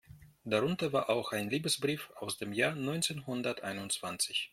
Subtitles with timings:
[0.45, 4.49] Darunter war auch ein Liebesbrief aus dem Jahr neunzehnhunderteinundzwanzig.